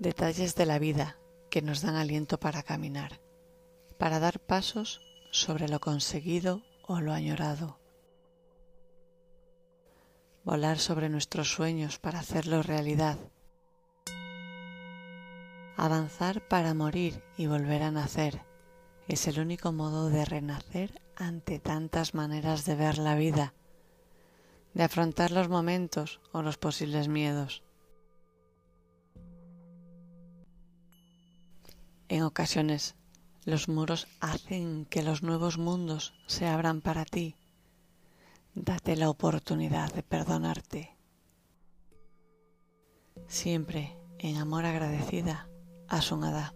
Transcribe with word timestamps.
Detalles 0.00 0.54
de 0.54 0.64
la 0.64 0.78
vida 0.78 1.18
que 1.50 1.60
nos 1.60 1.82
dan 1.82 1.94
aliento 1.94 2.40
para 2.40 2.62
caminar, 2.62 3.20
para 3.98 4.18
dar 4.18 4.40
pasos 4.40 5.02
sobre 5.30 5.68
lo 5.68 5.78
conseguido 5.78 6.62
o 6.88 7.02
lo 7.02 7.12
añorado. 7.12 7.78
Volar 10.42 10.78
sobre 10.78 11.10
nuestros 11.10 11.52
sueños 11.52 11.98
para 11.98 12.20
hacerlo 12.20 12.62
realidad. 12.62 13.18
Avanzar 15.76 16.48
para 16.48 16.72
morir 16.72 17.22
y 17.36 17.46
volver 17.46 17.82
a 17.82 17.90
nacer 17.90 18.40
es 19.06 19.28
el 19.28 19.38
único 19.38 19.70
modo 19.70 20.08
de 20.08 20.24
renacer 20.24 20.98
ante 21.14 21.58
tantas 21.58 22.14
maneras 22.14 22.64
de 22.64 22.74
ver 22.74 22.96
la 22.96 23.16
vida, 23.16 23.52
de 24.72 24.82
afrontar 24.82 25.30
los 25.30 25.50
momentos 25.50 26.22
o 26.32 26.40
los 26.40 26.56
posibles 26.56 27.08
miedos. 27.08 27.62
En 32.10 32.24
ocasiones, 32.24 32.96
los 33.44 33.68
muros 33.68 34.08
hacen 34.18 34.84
que 34.84 35.04
los 35.04 35.22
nuevos 35.22 35.58
mundos 35.58 36.12
se 36.26 36.48
abran 36.48 36.80
para 36.80 37.04
ti. 37.04 37.36
Date 38.52 38.96
la 38.96 39.08
oportunidad 39.08 39.94
de 39.94 40.02
perdonarte. 40.02 40.96
Siempre 43.28 43.96
en 44.18 44.38
amor 44.38 44.64
agradecida 44.64 45.48
a 45.86 46.02
su 46.02 46.16
nada. 46.16 46.52